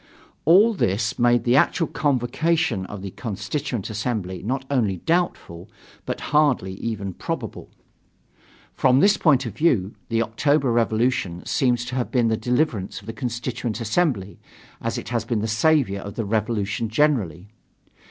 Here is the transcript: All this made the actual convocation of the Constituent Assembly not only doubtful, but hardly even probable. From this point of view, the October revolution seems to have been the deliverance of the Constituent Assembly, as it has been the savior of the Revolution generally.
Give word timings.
All 0.45 0.73
this 0.73 1.19
made 1.19 1.43
the 1.43 1.55
actual 1.55 1.85
convocation 1.85 2.87
of 2.87 3.03
the 3.03 3.11
Constituent 3.11 3.87
Assembly 3.87 4.41
not 4.41 4.65
only 4.71 4.97
doubtful, 4.97 5.69
but 6.07 6.19
hardly 6.33 6.73
even 6.77 7.13
probable. 7.13 7.69
From 8.73 8.99
this 8.99 9.15
point 9.15 9.45
of 9.45 9.55
view, 9.55 9.93
the 10.09 10.23
October 10.23 10.71
revolution 10.71 11.45
seems 11.45 11.85
to 11.85 11.93
have 11.97 12.09
been 12.09 12.29
the 12.29 12.35
deliverance 12.35 12.99
of 12.99 13.05
the 13.05 13.13
Constituent 13.13 13.79
Assembly, 13.79 14.39
as 14.81 14.97
it 14.97 15.09
has 15.09 15.23
been 15.23 15.41
the 15.41 15.47
savior 15.47 15.99
of 15.99 16.15
the 16.15 16.25
Revolution 16.25 16.89
generally. 16.89 17.49